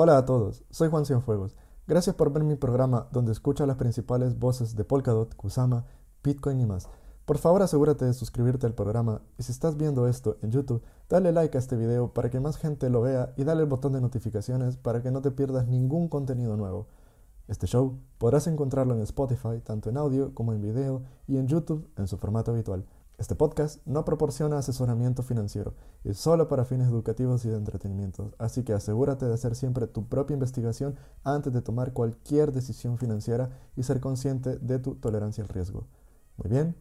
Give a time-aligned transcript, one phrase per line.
[0.00, 1.56] Hola a todos, soy Juan Cienfuegos.
[1.88, 5.86] Gracias por ver mi programa donde escucha las principales voces de Polkadot, Kusama,
[6.22, 6.88] Bitcoin y más.
[7.24, 11.32] Por favor asegúrate de suscribirte al programa y si estás viendo esto en YouTube, dale
[11.32, 14.00] like a este video para que más gente lo vea y dale el botón de
[14.00, 16.86] notificaciones para que no te pierdas ningún contenido nuevo.
[17.48, 21.90] Este show podrás encontrarlo en Spotify, tanto en audio como en video, y en YouTube
[21.96, 22.84] en su formato habitual.
[23.18, 28.62] Este podcast no proporciona asesoramiento financiero, es solo para fines educativos y de entretenimiento, así
[28.62, 30.94] que asegúrate de hacer siempre tu propia investigación
[31.24, 35.88] antes de tomar cualquier decisión financiera y ser consciente de tu tolerancia al riesgo.
[36.36, 36.76] Muy bien,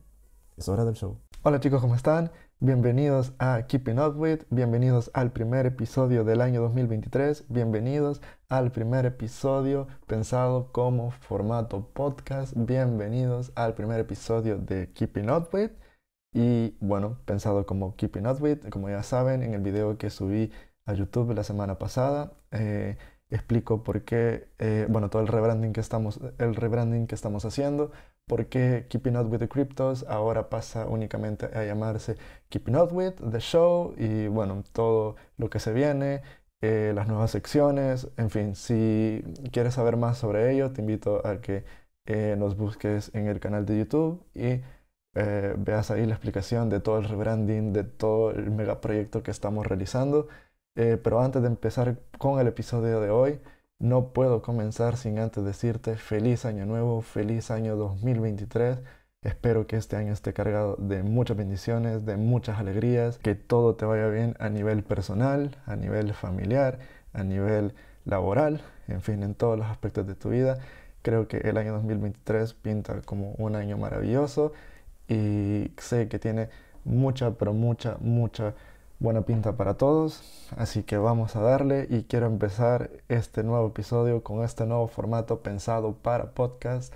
[0.58, 1.18] es hora del show.
[1.42, 2.30] Hola chicos, ¿cómo están?
[2.60, 9.08] Bienvenidos a Keeping Up With, bienvenidos al primer episodio del año 2023, bienvenidos al primer
[9.08, 15.72] episodio pensado como formato podcast, bienvenidos al primer episodio de Keeping Up With.
[16.40, 20.52] Y bueno, pensado como Keeping Up With, como ya saben, en el video que subí
[20.86, 22.98] a YouTube la semana pasada, eh,
[23.32, 27.92] explico por qué, eh, bueno, todo el rebranding que estamos, el rebranding que estamos haciendo,
[28.28, 32.18] por qué Keeping Up With the Cryptos ahora pasa únicamente a llamarse
[32.50, 36.22] Keeping Up With The Show y bueno, todo lo que se viene,
[36.62, 41.42] eh, las nuevas secciones, en fin, si quieres saber más sobre ello, te invito a
[41.42, 41.64] que
[42.38, 44.62] nos busques en el canal de YouTube y
[45.20, 49.66] eh, veas ahí la explicación de todo el rebranding, de todo el megaproyecto que estamos
[49.66, 50.28] realizando.
[50.76, 53.40] Eh, pero antes de empezar con el episodio de hoy,
[53.80, 58.80] no puedo comenzar sin antes decirte feliz año nuevo, feliz año 2023.
[59.24, 63.86] Espero que este año esté cargado de muchas bendiciones, de muchas alegrías, que todo te
[63.86, 66.78] vaya bien a nivel personal, a nivel familiar,
[67.14, 67.74] a nivel
[68.06, 70.60] laboral, en fin, en todos los aspectos de tu vida.
[71.02, 74.54] Creo que el año 2023 pinta como un año maravilloso
[75.08, 76.50] y sé que tiene
[76.84, 78.54] mucha, pero mucha, mucha
[79.00, 80.52] buena pinta para todos.
[80.58, 85.42] Así que vamos a darle y quiero empezar este nuevo episodio con este nuevo formato
[85.42, 86.94] pensado para podcast,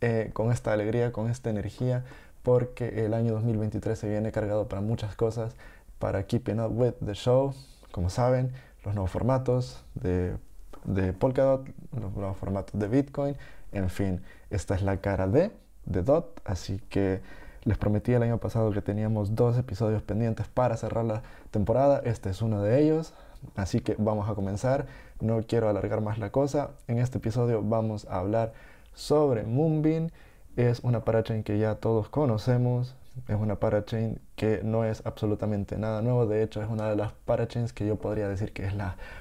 [0.00, 2.04] eh, con esta alegría, con esta energía,
[2.42, 5.54] porque el año 2023 se viene cargado para muchas cosas,
[5.98, 7.54] para Keeping Up With The Show,
[7.92, 8.52] como saben,
[8.84, 10.36] los nuevos formatos de,
[10.84, 13.36] de Polkadot, los nuevos formatos de Bitcoin,
[13.72, 15.50] en fin, esta es la cara de,
[15.84, 17.20] de DOT, así que
[17.64, 22.00] les prometí el año pasado que teníamos dos episodios pendientes para cerrar la temporada.
[22.04, 23.12] Este es uno de ellos.
[23.54, 24.86] Así que vamos a comenzar.
[25.20, 26.70] No quiero alargar más la cosa.
[26.88, 28.52] En este episodio vamos a hablar
[28.94, 30.08] sobre Moonbeam.
[30.56, 32.96] Es una parachain que ya todos conocemos.
[33.28, 36.26] Es una parachain que no es absolutamente nada nuevo.
[36.26, 38.72] De hecho, es una de las parachains que yo podría decir que es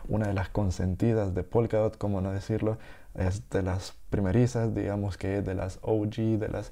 [0.08, 2.78] una de las consentidas de Polkadot, como no decirlo.
[3.16, 6.72] Es de las primerizas, digamos que de las OG, de las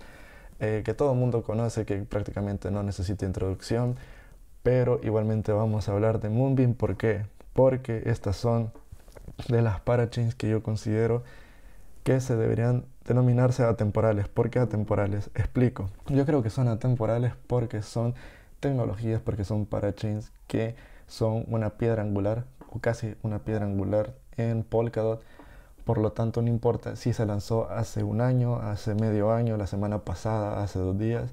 [0.60, 3.96] eh, que todo el mundo conoce, que prácticamente no necesita introducción,
[4.64, 6.74] pero igualmente vamos a hablar de Moonbeam.
[6.74, 7.26] ¿Por qué?
[7.54, 8.72] Porque estas son
[9.48, 11.24] de las parachains que yo considero
[12.04, 14.28] que se deberían denominarse atemporales.
[14.28, 15.30] ¿Por qué atemporales?
[15.36, 15.90] Explico.
[16.08, 18.16] Yo creo que son atemporales porque son
[18.60, 20.76] tecnologías, porque son parachains que
[21.08, 25.24] son una piedra angular o casi una piedra angular en Polkadot
[25.88, 29.68] por lo tanto, no importa si se lanzó hace un año, hace medio año, la
[29.68, 31.32] semana pasada, hace dos días.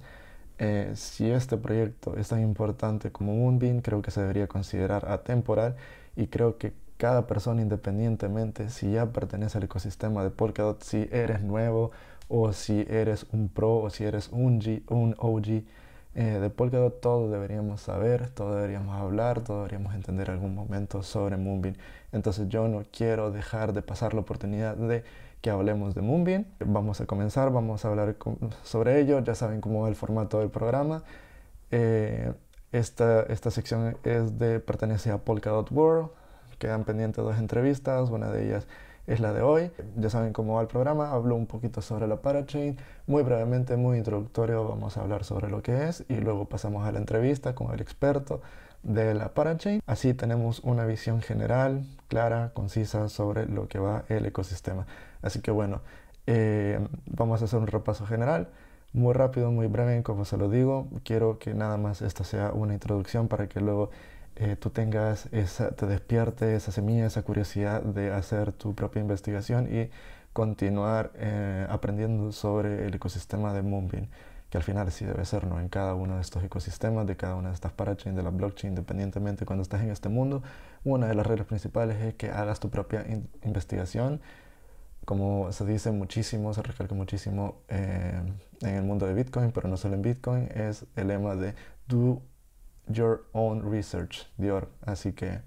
[0.59, 5.75] Eh, si este proyecto es tan importante como Moonbeam, creo que se debería considerar atemporal
[6.15, 11.43] y creo que cada persona independientemente, si ya pertenece al ecosistema de Polkadot, si eres
[11.43, 11.91] nuevo
[12.29, 15.65] o si eres un pro o si eres un, un OG,
[16.15, 21.37] eh, de Polkadot todo deberíamos saber, todo deberíamos hablar, todo deberíamos entender algún momento sobre
[21.37, 21.75] Moonbeam.
[22.13, 25.05] Entonces yo no quiero dejar de pasar la oportunidad de
[25.41, 26.45] que hablemos de Moonbeam.
[26.61, 28.17] Vamos a comenzar, vamos a hablar
[28.63, 31.03] sobre ello, ya saben cómo va el formato del programa.
[31.71, 32.33] Eh,
[32.73, 36.11] esta, esta sección es de, pertenece a Polkadot World,
[36.59, 38.67] quedan pendientes dos entrevistas, una de ellas
[39.07, 39.71] es la de hoy.
[39.97, 43.99] Ya saben cómo va el programa, hablo un poquito sobre la parachain, muy brevemente, muy
[43.99, 47.73] introductorio, vamos a hablar sobre lo que es y luego pasamos a la entrevista con
[47.73, 48.41] el experto
[48.83, 49.81] de la parachain.
[49.87, 54.87] Así tenemos una visión general, clara, concisa sobre lo que va el ecosistema.
[55.23, 55.81] Así que bueno,
[56.27, 58.49] eh, vamos a hacer un repaso general.
[58.93, 60.87] Muy rápido, muy breve, como se lo digo.
[61.03, 63.91] Quiero que nada más esta sea una introducción para que luego
[64.37, 69.69] eh, tú tengas esa, te despierte esa semilla, esa curiosidad de hacer tu propia investigación
[69.73, 69.91] y
[70.33, 74.09] continuar eh, aprendiendo sobre el ecosistema de Moonbeam,
[74.51, 75.61] que al final sí debe ser, ¿no?
[75.61, 78.73] En cada uno de estos ecosistemas, de cada una de estas parachains, de la blockchain,
[78.73, 80.43] independientemente cuando estás en este mundo,
[80.83, 83.07] una de las reglas principales es que hagas tu propia
[83.45, 84.21] investigación.
[85.05, 88.21] Como se dice muchísimo, se recalca muchísimo eh,
[88.63, 91.55] en el mundo de Bitcoin, pero no solo en Bitcoin, es el lema de
[91.87, 92.23] do
[92.89, 94.69] Your Own Research, Dior.
[94.85, 95.41] Así que,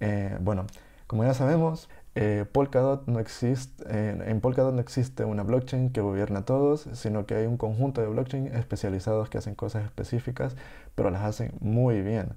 [0.00, 0.66] eh, bueno,
[1.06, 6.40] como ya sabemos, eh, Polkadot no existe, en Polkadot no existe una blockchain que gobierna
[6.40, 10.56] a todos, sino que hay un conjunto de blockchains especializados que hacen cosas específicas,
[10.94, 12.30] pero las hacen muy bien.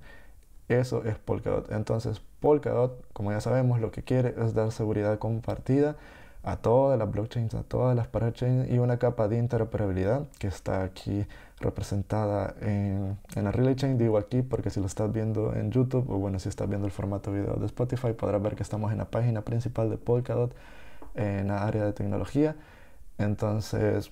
[0.70, 1.72] Eso es Polkadot.
[1.72, 5.96] Entonces, Polkadot, como ya sabemos, lo que quiere es dar seguridad compartida
[6.44, 10.84] a todas las blockchains, a todas las parachains y una capa de interoperabilidad que está
[10.84, 11.26] aquí
[11.62, 13.98] representada en, la Relay Chain.
[13.98, 16.92] Digo aquí porque si lo estás viendo en YouTube o bueno, si estás viendo el
[16.92, 20.54] formato video de Spotify, podrás ver que estamos en la página principal de Polkadot
[21.16, 22.56] en la área de tecnología.
[23.18, 24.12] Entonces,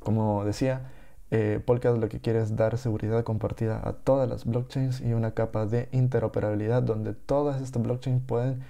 [0.00, 0.90] como decía,
[1.30, 5.32] eh, Polkadot lo que quiere es dar seguridad compartida a todas las blockchains y una
[5.32, 8.62] capa de interoperabilidad donde todas estas blockchains pueden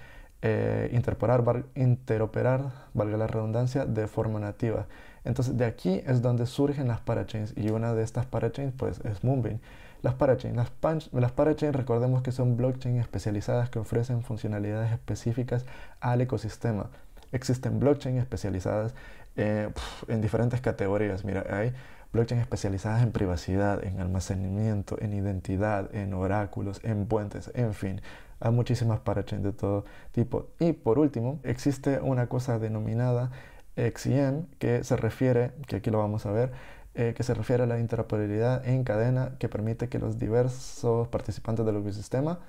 [0.43, 4.87] eh, interoperar, valga la redundancia, de forma nativa.
[5.25, 9.25] Entonces de aquí es donde surgen las parachains y una de estas parachains pues es
[9.25, 9.59] Moonbeam.
[10.03, 10.71] Las parachains, las,
[11.13, 15.67] las parachains recordemos que son blockchains especializadas que ofrecen funcionalidades específicas
[16.01, 16.91] al ecosistema.
[17.33, 18.95] Existen blockchains especializadas
[19.37, 19.71] eh,
[20.07, 21.25] en diferentes categorías.
[21.25, 21.73] Mira, hay
[22.13, 28.01] blockchains especializadas en privacidad, en almacenamiento, en identidad, en oráculos, en puentes, en fin.
[28.41, 30.47] Hay muchísimas parachains de todo tipo.
[30.61, 33.31] Y por último, existe una cosa denominada
[33.79, 36.53] XIM que se refiere, que aquí lo vamos a ver,
[36.95, 41.65] eh, que se refiere a la interoperabilidad en cadena que permite que los diversos participantes
[41.65, 42.41] del ecosistema,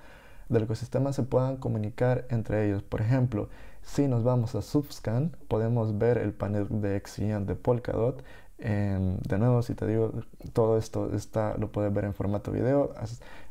[1.14, 2.81] se puedan comunicar entre ellos.
[2.84, 3.50] Por ejemplo,
[3.84, 8.24] si nos vamos a Subscan, podemos ver el panel de XIM de Polkadot
[8.62, 10.12] Em, de nuevo, si te digo,
[10.52, 12.94] todo esto está, lo puedes ver en formato video.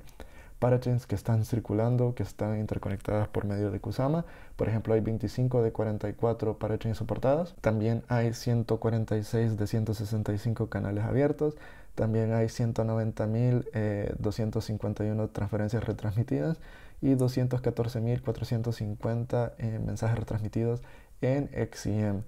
[0.58, 4.24] parachains que están circulando, que están interconectadas por medio de Kusama.
[4.56, 7.54] Por ejemplo, hay 25 de 44 parachains soportadas.
[7.60, 11.56] También hay 146 de 165 canales abiertos.
[11.94, 16.58] También hay 190.251 eh, transferencias retransmitidas
[17.02, 20.80] y 214.450 eh, mensajes retransmitidos
[21.20, 22.22] en XCM.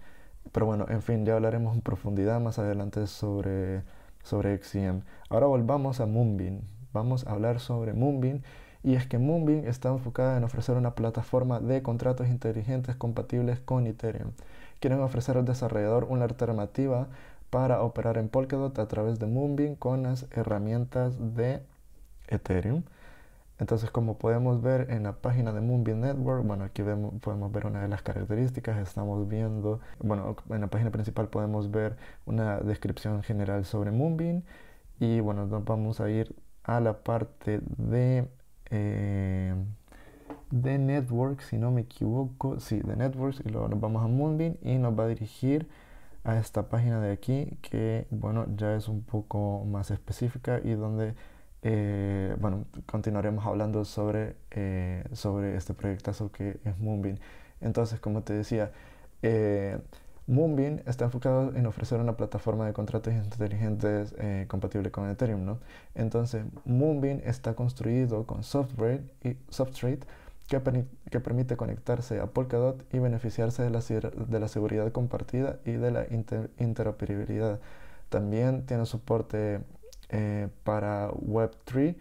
[0.57, 3.83] Pero bueno, en fin, ya hablaremos en profundidad más adelante sobre,
[4.23, 5.03] sobre XCM.
[5.29, 6.63] Ahora volvamos a Moonbeam.
[6.95, 8.41] Vamos a hablar sobre Moonbeam.
[8.83, 13.87] Y es que Moonbeam está enfocada en ofrecer una plataforma de contratos inteligentes compatibles con
[13.87, 14.31] Ethereum.
[14.81, 17.09] Quieren ofrecer al desarrollador una alternativa
[17.51, 21.61] para operar en Polkadot a través de Moonbeam con las herramientas de
[22.29, 22.83] Ethereum.
[23.59, 27.81] Entonces, como podemos ver en la página de Moonbeam Network, bueno, aquí podemos ver una
[27.81, 31.97] de las características, estamos viendo, bueno, en la página principal podemos ver
[32.27, 34.43] una descripción general sobre Moonbeam
[35.01, 36.35] y bueno, nos vamos a ir
[36.65, 38.29] a la parte de,
[38.71, 39.55] eh,
[40.51, 44.57] de Network, si no me equivoco, sí, de Networks y luego nos vamos a Moonbeam
[44.63, 45.67] y nos va a dirigir
[46.25, 51.15] a esta página de aquí que, bueno, ya es un poco más específica y donde
[51.69, 57.19] eh, bueno, continuaremos hablando sobre, eh, sobre este proyectazo que es Moonbeam.
[57.61, 58.71] Entonces, como te decía,
[59.23, 59.77] eh,
[60.29, 65.59] Moonbeam está enfocado en ofrecer una plataforma de contratos inteligentes eh, compatible con Ethereum, ¿no?
[65.97, 70.07] Entonces, Moonbeam está construido con software y Substrate
[70.47, 70.61] que,
[71.21, 76.07] permite conectarse a Polkadot y beneficiarse de la, de la seguridad compartida y de la
[76.59, 77.59] interoperabilidad.
[78.09, 79.63] También tiene soporte
[80.11, 81.97] eh, para Web3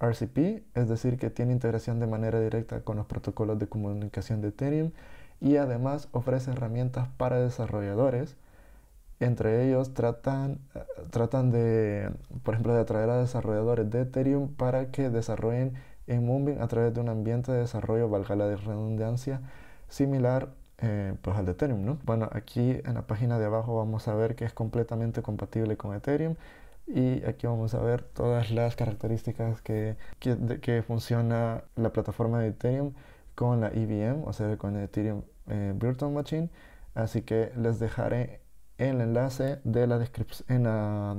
[0.00, 4.48] RCP, es decir, que tiene integración de manera directa con los protocolos de comunicación de
[4.48, 4.92] Ethereum
[5.40, 8.36] y además ofrece herramientas para desarrolladores.
[9.20, 12.10] Entre ellos tratan, eh, tratan de,
[12.42, 15.74] por ejemplo, de atraer a desarrolladores de Ethereum para que desarrollen
[16.06, 19.42] en Moonbeam a través de un ambiente de desarrollo, valga la redundancia,
[19.88, 21.84] similar eh, pues al de Ethereum.
[21.84, 21.98] ¿no?
[22.04, 25.94] Bueno, aquí en la página de abajo vamos a ver que es completamente compatible con
[25.94, 26.36] Ethereum
[26.94, 32.94] y aquí vamos a ver todas las características que, que, funciona la plataforma de Ethereum
[33.34, 36.50] con la EVM, o sea, con Ethereum eh, Virtual Machine.
[36.94, 38.40] Así que les dejaré
[38.78, 40.04] el enlace de la
[40.48, 41.16] en la,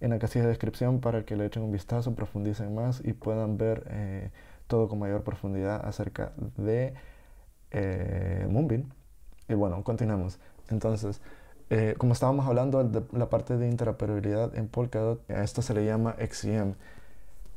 [0.00, 3.58] en la casilla de descripción para que le echen un vistazo, profundicen más y puedan
[3.58, 4.30] ver eh,
[4.66, 6.94] todo con mayor profundidad acerca de
[7.70, 8.90] eh, Moonbeam.
[9.48, 10.38] Y bueno, continuamos.
[10.70, 11.20] Entonces,
[11.70, 15.84] eh, como estábamos hablando de la parte de interoperabilidad en Polkadot, a esto se le
[15.84, 16.74] llama XCM.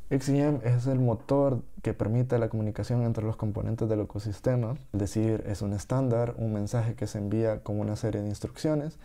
[0.09, 5.43] XCM es el motor que permite la comunicación entre los componentes del ecosistema, es decir,
[5.47, 8.99] es un estándar, un mensaje que se envía con una serie de instrucciones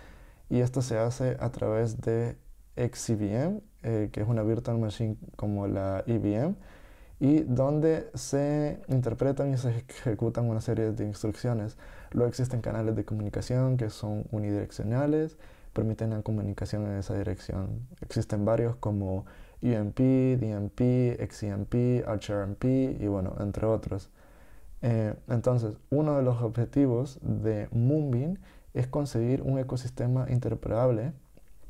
[0.50, 2.36] y esto se hace a través de
[2.76, 6.54] XCVM, eh, que es una virtual machine como la EVM,
[7.20, 11.76] y donde se interpretan y se ejecutan una serie de instrucciones.
[12.12, 15.36] Luego existen canales de comunicación que son unidireccionales,
[15.74, 17.86] permiten la comunicación en esa dirección.
[18.00, 19.26] Existen varios como
[19.62, 20.00] UMP,
[20.40, 22.64] DMP, XCMP, HRMP
[22.98, 24.10] y bueno, entre otros.
[24.80, 28.38] Eh, entonces, uno de los objetivos de Moonbeam
[28.72, 31.12] es conseguir un ecosistema interoperable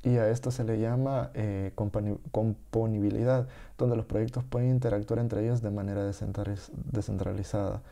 [0.03, 5.61] y a esto se le llama eh, componibilidad, donde los proyectos pueden interactuar entre ellos
[5.61, 7.83] de manera descentralizada.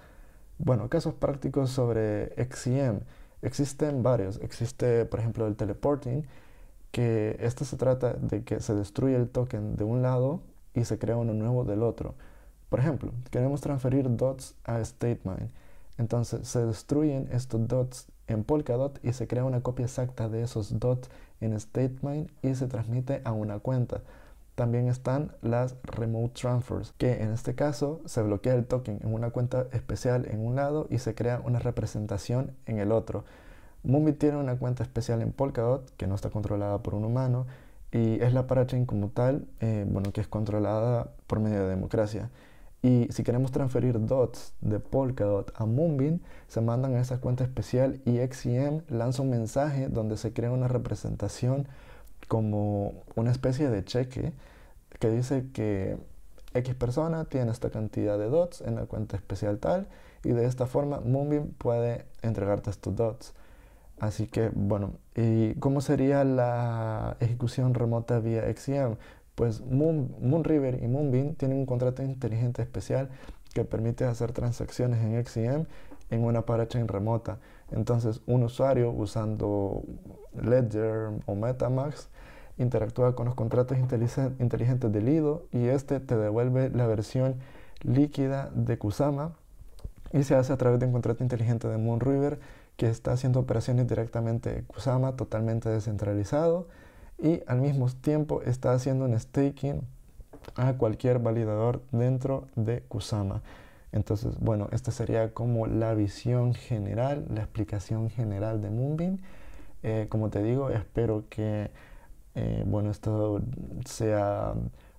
[0.58, 3.00] Bueno, casos prácticos sobre XCM.
[3.42, 4.40] Existen varios.
[4.40, 6.22] Existe, por ejemplo, el teleporting,
[6.90, 10.40] que esto se trata de que se destruye el token de un lado
[10.74, 12.14] y se crea uno nuevo del otro.
[12.70, 15.50] Por ejemplo, queremos transferir dots a StateMine.
[15.98, 20.78] Entonces se destruyen estos dots en Polkadot y se crea una copia exacta de esos
[20.78, 24.02] dots en StateMine y se transmite a una cuenta.
[24.54, 29.30] También están las remote transfers, que en este caso se bloquea el token en una
[29.30, 33.24] cuenta especial en un lado y se crea una representación en el otro.
[33.84, 37.46] Mumbi tiene una cuenta especial en Polkadot que no está controlada por un humano
[37.92, 42.28] y es la parachain como tal, eh, bueno, que es controlada por medio de democracia.
[42.82, 48.00] Y si queremos transferir dots de Polkadot a Moonbeam, se mandan a esa cuenta especial
[48.04, 51.66] y XCM lanza un mensaje donde se crea una representación
[52.28, 54.32] como una especie de cheque
[55.00, 55.98] que dice que
[56.54, 59.88] X persona tiene esta cantidad de dots en la cuenta especial tal
[60.24, 63.34] y de esta forma Moonbeam puede entregarte estos dots.
[64.00, 68.96] Así que bueno, ¿y cómo sería la ejecución remota vía XCM?
[69.38, 73.08] Pues Moon, Moonriver y Moonbeam tienen un contrato inteligente especial
[73.54, 75.64] que permite hacer transacciones en XCM
[76.10, 77.38] en una parachain remota.
[77.70, 79.84] Entonces, un usuario usando
[80.42, 82.08] Ledger o MetaMask
[82.58, 87.36] interactúa con los contratos inteligentes del Lido y este te devuelve la versión
[87.82, 89.34] líquida de Kusama
[90.12, 92.40] y se hace a través de un contrato inteligente de Moonriver
[92.76, 96.66] que está haciendo operaciones directamente en Kusama totalmente descentralizado
[97.18, 99.82] y al mismo tiempo está haciendo un staking
[100.54, 103.42] a cualquier validador dentro de Kusama.
[103.92, 109.18] Entonces, bueno, esta sería como la visión general, la explicación general de Moonbeam.
[109.82, 111.70] Eh, como te digo, espero que
[112.34, 113.40] eh, bueno, esto
[113.84, 114.54] sea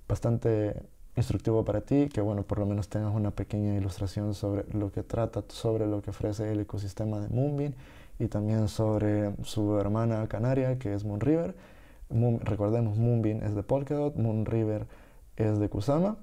[0.07, 0.75] bastante
[1.15, 5.03] instructivo para ti, que bueno, por lo menos tengas una pequeña ilustración sobre lo que
[5.03, 7.73] trata, sobre lo que ofrece el ecosistema de Moonbeam
[8.19, 11.55] y también sobre su hermana canaria que es Moonriver
[12.09, 14.87] recordemos, Moonbeam es de Polkadot, Moonriver
[15.37, 16.17] es de Kusama.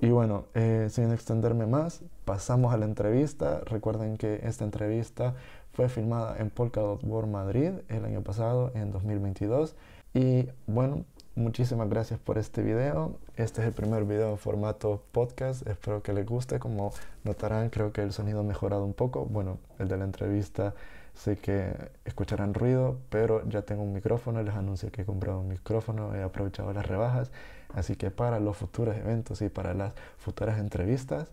[0.00, 3.60] Y bueno, eh, sin extenderme más, pasamos a la entrevista.
[3.66, 5.34] Recuerden que esta entrevista
[5.72, 9.76] fue filmada en Polkadot World Madrid el año pasado, en 2022.
[10.14, 13.18] Y bueno, muchísimas gracias por este video.
[13.36, 15.66] Este es el primer video en formato podcast.
[15.66, 16.58] Espero que les guste.
[16.58, 19.26] Como notarán, creo que el sonido ha mejorado un poco.
[19.26, 20.74] Bueno, el de la entrevista
[21.14, 21.72] Sé que
[22.04, 26.22] escucharán ruido, pero ya tengo un micrófono, les anuncio que he comprado un micrófono, he
[26.22, 27.30] aprovechado las rebajas,
[27.74, 31.28] así que para los futuros eventos y para las futuras entrevistas,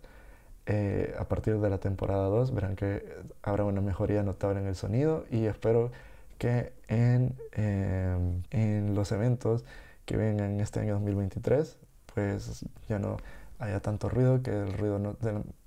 [0.65, 3.07] eh, a partir de la temporada 2 verán que
[3.41, 5.91] habrá una mejoría notable en el sonido y espero
[6.37, 9.63] que en, em, en los eventos
[10.05, 11.77] que vengan este año 2023,
[12.13, 13.17] pues ya no
[13.59, 15.15] haya tanto ruido, que el ruido, no,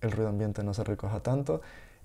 [0.00, 1.60] el ruido ambiente no se recoja tanto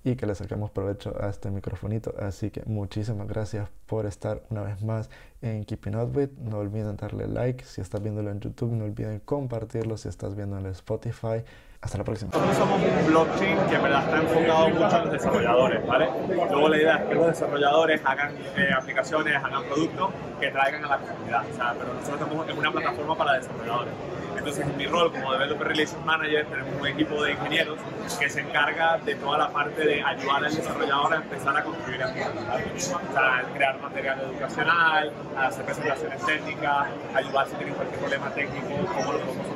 [0.05, 2.13] y que le saquemos provecho a este microfonito.
[2.19, 5.09] Así que muchísimas gracias por estar una vez más
[5.41, 6.29] en Keeping Up With.
[6.37, 10.59] No olviden darle like si estás viéndolo en YouTube, no olviden compartirlo si estás viendo
[10.59, 11.43] en Spotify.
[11.81, 12.31] Hasta la próxima.
[12.31, 16.09] Nosotros somos un blockchain que en verdad está enfocado mucho en los desarrolladores, ¿vale?
[16.27, 20.09] Luego la idea es que los desarrolladores hagan eh, aplicaciones, hagan productos
[20.39, 23.93] que traigan a la comunidad, o sea, pero nosotros estamos en una plataforma para desarrolladores.
[24.37, 27.79] Entonces, en mi rol como Developer Relations Manager, tenemos un equipo de ingenieros
[28.19, 32.01] que se encarga de toda la parte de ayudar al desarrollador a empezar a construir
[32.01, 32.93] herramientas.
[33.09, 39.13] O sea, crear material educacional, hacer presentaciones técnicas, ayudar si tienen cualquier problema técnico, cómo
[39.13, 39.54] lo podemos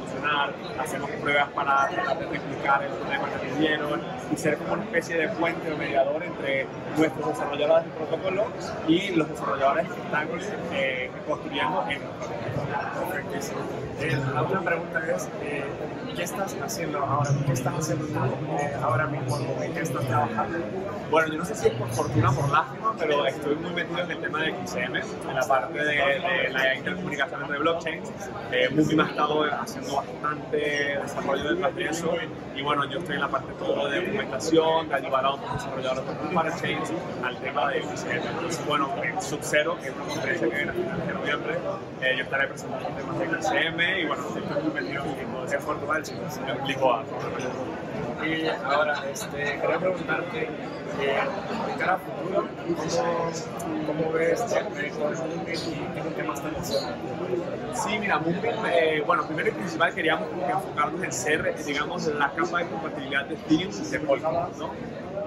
[0.79, 5.17] hacemos pruebas para tratar de replicar el problema que tuvieron y ser como una especie
[5.17, 8.45] de puente o mediador entre nuestros desarrolladores de protocolo
[8.87, 10.27] y los desarrolladores que están
[10.73, 11.99] eh, construyendo en.
[14.01, 15.63] Eh, la otra pregunta es, eh,
[16.15, 17.29] ¿qué estás haciendo ahora?
[17.45, 19.37] ¿Qué estás haciendo eh, ahora mismo?
[19.61, 20.57] ¿En qué estás trabajando?
[21.11, 23.99] Bueno, yo no sé si es por fortuna o por lástima, pero estoy muy metido
[24.01, 28.11] en el tema de XM, en la parte de, de la intercomunicación entre blockchains.
[28.51, 32.13] Eh, Moovim ha estado haciendo bastante desarrollo detrás de eso
[32.55, 36.05] y bueno, yo estoy en la parte todo de documentación, de ayudar a otros desarrolladores
[36.05, 38.11] de parachains al tema de XM.
[38.11, 41.57] Entonces, bueno, en Sub-Zero, que es una conferencia que viene a finales de noviembre,
[42.01, 46.13] eh, yo estaré presentando temas de XM y bueno, estoy muy metido en Portugal, sí.
[46.47, 47.03] en Lisboa.
[48.25, 51.19] Y ahora, este, quería preguntarte, eh,
[51.77, 56.89] cara a futuro, ¿cómo, cómo ves eh, con Moonbeam y qué temas están haciendo?
[57.73, 62.31] Sí, mira, Moonbeam, eh, bueno, primero y principal queríamos que enfocarnos en ser, digamos, la
[62.31, 64.71] capa de compatibilidad de Ethereum y de Polkadot, ¿no?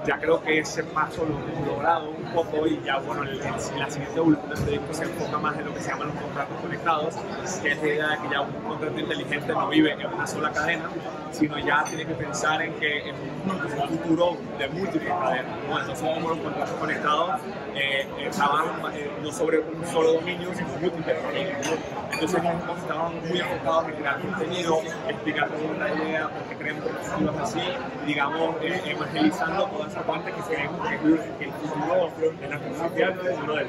[0.07, 3.59] Ya creo que ese paso lo hemos logrado un poco y ya, bueno, el, la
[3.89, 7.15] siguiente evolución del se enfoca más en lo que se llaman los contratos conectados,
[7.63, 10.51] que es la idea de que ya un contrato inteligente no vive en una sola
[10.51, 10.91] cadena,
[11.31, 15.81] sino ya tiene que pensar en que en un futuro de múltiples cadenas, ¿no?
[15.81, 17.41] Entonces, como los contratos conectados
[17.75, 21.67] eh, eh, eh, no sobre un solo dominio, sino múltiples dominios.
[22.13, 25.49] Entonces, nosotros estábamos muy enfocados en crear contenido, explicar
[25.79, 27.61] la idea, por qué creemos perspectivas así,
[28.03, 32.49] y digamos, eh, evangelizando toda esa parte que creemos que es el- que futuro de
[32.49, 33.69] la tecnología, el futuro del.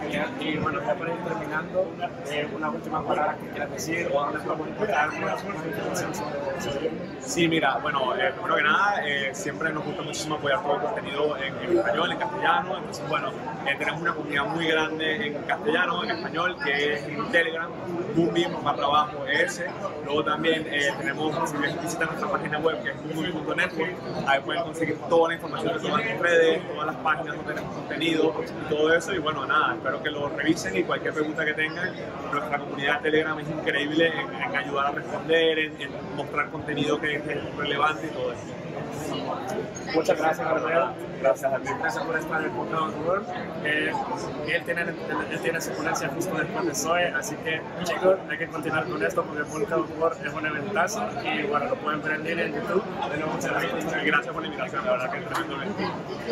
[0.00, 0.30] Genial.
[0.40, 1.92] Y bueno, ya para ir terminando,
[2.30, 4.20] eh, una última palabra que quieras decir o
[5.06, 6.24] información sobre eso.
[7.20, 10.80] Sí, mira, bueno, eh, primero que nada, eh, siempre nos gusta muchísimo apoyar todo el
[10.82, 12.76] contenido en, en español, en castellano.
[12.78, 13.28] Entonces, bueno,
[13.66, 17.68] eh, tenemos una comunidad muy grande en castellano, en español, que es Telegram,
[18.14, 19.64] Boombeam barra bajo ES.
[20.04, 23.92] Luego también eh, tenemos, si visitan nuestra página web, que es boombeam.network,
[24.28, 27.74] ahí pueden conseguir toda la información de todas las redes, todas las páginas donde tenemos
[27.74, 29.12] contenido todo eso.
[29.12, 31.92] Y bueno, nada, espero que lo revisen y cualquier pregunta que tengan,
[32.30, 35.72] nuestra comunidad de Telegram es increíble en, ayudar a responder, en
[36.14, 38.63] mostrar contenido que es relevante y todo eso.
[39.94, 40.84] Muchas gracias, Gabriel.
[41.20, 41.68] Gracias a ti.
[41.78, 43.26] Gracias por estar en el World.
[43.64, 43.92] Eh,
[44.48, 48.48] él, tiene, él tiene su ponencia justo después de Zoe, así que chicos, hay que
[48.48, 52.24] continuar con esto porque el World es un eventazo y bueno, lo pueden ver en
[52.24, 52.84] línea en YouTube.
[53.32, 53.52] Muchas
[54.04, 54.26] gracias.
[54.34, 55.56] Por la invitación, la verdad que es tremendo.